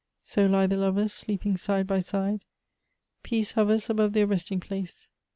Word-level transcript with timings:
So 0.23 0.47
lie 0.47 0.65
the 0.65 0.77
lovers, 0.77 1.13
sleeping 1.13 1.57
side 1.57 1.85
by 1.85 1.99
side. 1.99 2.43
Peace 3.21 3.51
hovers 3.51 3.87
above 3.87 4.13
their 4.13 4.25
resting 4.25 4.59
place. 4.59 5.07